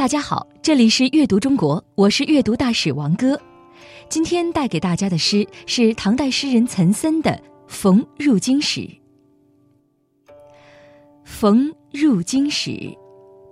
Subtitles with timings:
[0.00, 3.38] 大家好，这里是阅读中国，我是阅读大使王哥。
[4.08, 7.30] 今天带给大家的诗是唐代诗人岑参的
[7.66, 8.80] 《逢入京使》。
[11.22, 12.70] 《逢入京使》，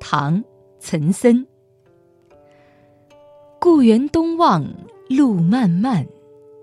[0.00, 0.42] 唐·
[0.80, 1.46] 岑参。
[3.60, 4.66] 故园东望
[5.10, 6.06] 路漫漫，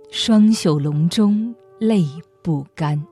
[0.10, 2.04] 双袖龙钟泪
[2.42, 3.06] 不干。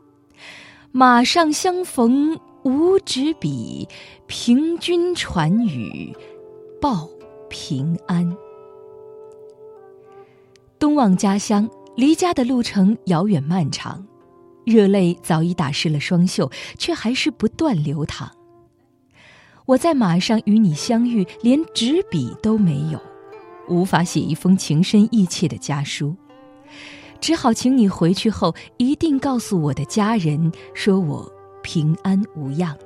[0.92, 3.88] 马上相逢无纸笔，
[4.26, 6.12] 凭君传语
[6.84, 7.08] 报
[7.50, 8.36] 平安。
[10.78, 14.06] 东望家乡，离家的路程遥远漫长，
[14.66, 18.30] 热泪早已打湿了双袖，却还是不断流淌。
[19.66, 23.00] 我在马上与你相遇，连纸笔都没有，
[23.70, 26.14] 无法写一封情深意切的家书。
[27.22, 31.32] 只好请你回去后一定告诉我的家人，说我
[31.62, 32.78] 平安无恙。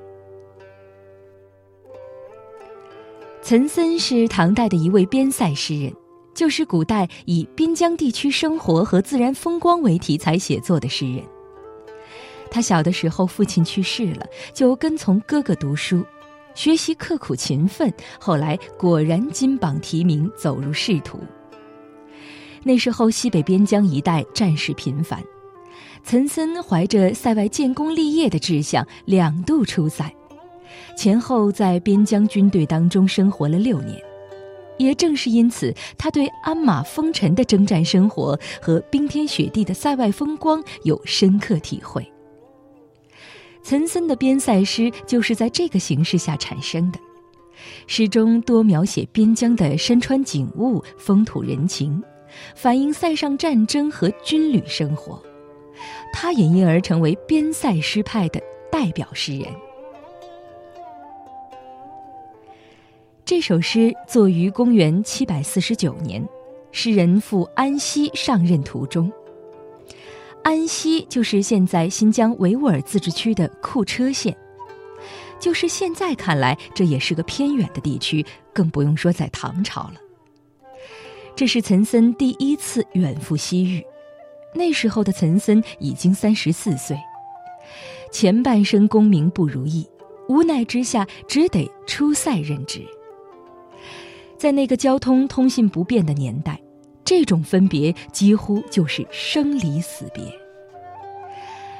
[3.48, 5.94] 岑参是唐代的一位边塞诗人，
[6.34, 11.24] 就是古代以边疆地区生活和自然风光为题材写作的诗人。
[12.52, 16.04] 他小的时候父亲去世了，就跟从哥哥读书，
[16.56, 17.90] 学习刻苦勤奋，
[18.20, 21.18] 后来果然金榜题名，走入仕途。
[22.64, 25.24] 那时候，西北边疆一带战事频繁，
[26.04, 30.14] 岑参怀着塞外建功立业的志向，两度出塞，
[30.96, 34.02] 前后在边疆军队当中生活了六年。
[34.78, 42.06] 也正是因此，他对鞍马风尘的征战生活和冰天雪地的塞外风光有深刻体会。
[43.64, 47.00] 岑参的边塞诗就是在这个形势下产生的，
[47.88, 52.02] 诗中多描写边疆的山川景物、风土人情。
[52.56, 55.20] 反映塞上战争和军旅生活，
[56.14, 58.40] 他也因而成为边塞诗派的
[58.72, 59.48] 代表诗人。
[63.28, 66.26] 这首诗作于公元七百四十九年，
[66.72, 69.12] 诗人赴安西上任途中。
[70.46, 74.34] 安西就是现在新疆维吾尔自治区的库车县，
[75.42, 79.96] 就是现在看来，这也是个偏远的地区，更不用说在唐朝了。
[81.36, 83.86] 这是岑参第一次远赴西域，
[84.56, 86.98] 那时候的岑参已经三十四岁，
[88.10, 89.86] 前半生功名不如意，
[90.30, 92.82] 无奈之下只得出塞任职。
[94.38, 96.62] 在那个交通通信不便的年代，
[97.04, 100.24] 这种分别几乎就是生离死别。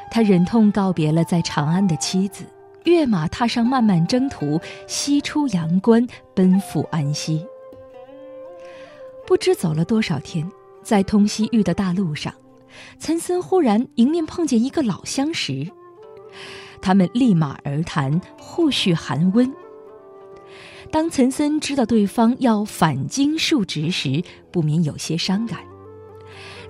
[0.10, 2.46] 他忍痛告别了在长安的妻子，
[2.86, 7.46] 跃马踏上漫漫征途，西出阳关，奔赴安西。
[9.28, 10.50] 不知走了多少天，
[10.82, 12.34] 在通西域的大路上，
[12.98, 15.70] 岑参忽然迎面碰见一个老相识。
[16.82, 19.54] 他们立马而谈，互叙寒温。
[20.92, 25.60] 当岑参知道对方要返京述职时，不免有些伤感。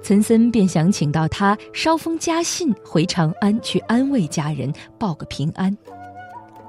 [0.02, 5.76] 岑参便想请到他捎封家信回长安，去安慰家人，报个平安。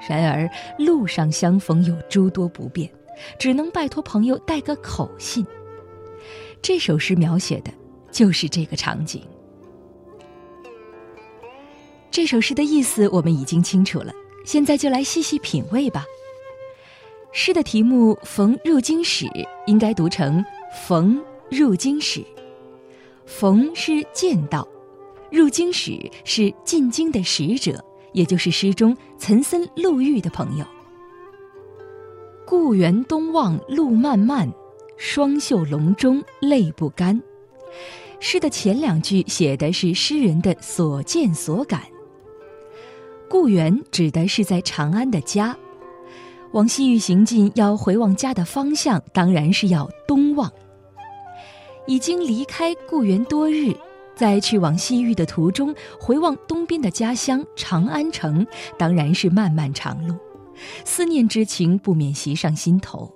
[0.09, 0.49] 然而
[0.79, 2.89] 路上相逢有诸多不便，
[3.39, 5.45] 只能拜托朋友带个口信。
[6.63, 7.71] 这首诗描写的
[8.11, 9.23] 就是这个场景。
[12.11, 14.13] 这首诗的意思我们已经清楚了，
[14.45, 16.05] 现在就来细细品味吧。
[17.33, 19.27] 诗的题目《逢入京使》
[19.67, 20.45] 应该读成
[20.87, 22.25] “逢入京使”。
[23.27, 24.67] 逢是见到，
[25.31, 30.65] 入京使是进京的使者，也就是诗中岑参路遇的朋友。
[32.47, 34.51] 故园东望路漫漫。
[35.01, 37.23] 双袖龙钟泪不干。
[38.19, 41.83] 诗的前两句写的是诗人的所见所感。
[43.31, 45.57] 故园指的是在长安的家，
[46.53, 50.51] 往西域行进要回望家的方向，当然是要东望。
[51.87, 53.75] 已经离开故园多日，
[54.15, 58.47] 在去往西域的途中，回望东边的家乡长安城，
[58.79, 60.15] 当然是漫漫长路，
[60.85, 63.13] 思念之情不免袭上心头。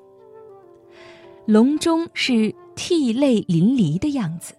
[1.46, 4.54] 笼中是涕泪淋漓的样子，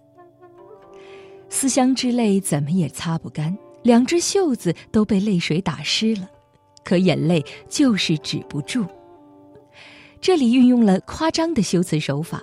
[1.48, 6.28] 思乡之泪怎么也擦不干，两只袖子都被泪水打湿了，
[6.84, 8.84] 可眼泪就是止不住。
[10.20, 12.42] 这里运用了夸张的修辞手法，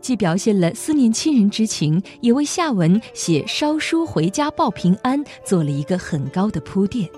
[0.00, 7.08] 既表现了思念亲人之情，也为下文写捎书回家报平安做了一个很高的铺垫。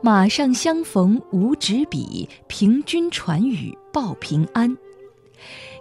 [0.00, 4.76] 马上相逢无纸笔，凭君传语报平安。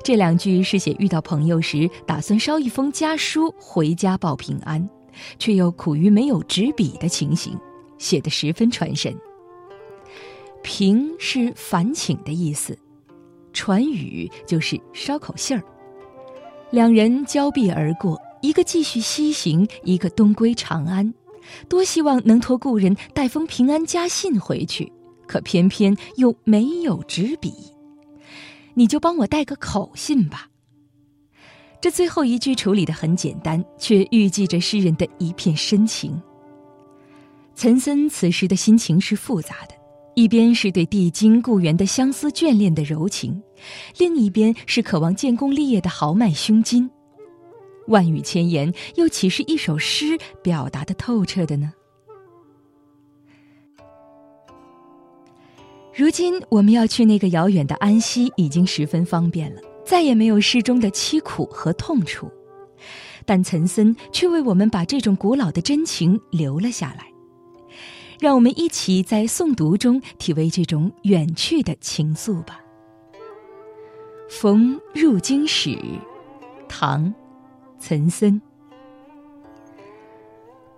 [0.03, 4.89] 这两句是写遇到朋友时，打算捎一封家书回家报平安，
[5.37, 7.55] 却又苦于没有纸笔的情形，
[8.01, 9.15] 写得十分传神。
[10.63, 12.77] 平是烦请的意思，
[13.53, 15.63] 传语就是捎口信儿。
[16.71, 21.13] 两人交臂而过，一个继续西行，一个东归长安，
[21.69, 24.91] 多希望能托故人带封平安家信回去，
[25.27, 27.53] 可偏偏又没有纸笔。
[28.73, 30.47] 你就帮我带个口信吧。
[31.81, 36.21] 这最后一句处理的很简单，却预计着诗人的一片深情。
[37.61, 39.75] 岑参此时的心情是复杂的，
[40.15, 43.39] 一边是对帝京故园的相思眷恋的柔情，
[43.99, 46.89] 另一边是渴望建功立业的豪迈胸襟。
[47.85, 51.71] 万语千言，又岂是一首诗表达的透彻的呢？
[55.93, 59.61] 如今我们要去那个遥远的安溪，已经十分方便了。
[59.85, 62.27] 再也没有诗中的凄苦和痛楚，
[63.23, 67.10] 但岑参却为我们把这种古老的真情留了下来。
[68.21, 72.61] 让我们一起在诵读中体味这种远去的情愫吧。
[74.29, 75.71] 《逢入京使》，
[76.69, 77.07] 唐·
[77.79, 78.39] 岑参。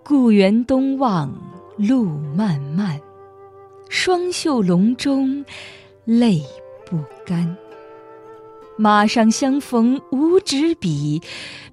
[0.06, 1.30] 故园东望
[1.78, 2.98] 路漫漫，
[3.90, 5.44] 双袖龙钟
[6.06, 6.42] 泪
[6.86, 7.58] 不干。
[8.78, 11.22] 马上相逢无纸笔，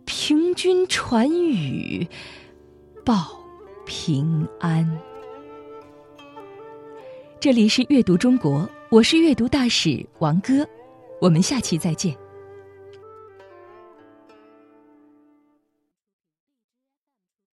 [0.05, 2.09] 凭君传语
[3.05, 3.41] 报
[3.87, 5.01] 平安。
[7.41, 10.69] 这里是阅读中国，我是阅读大使王哥，
[11.23, 12.15] 我们下期再见。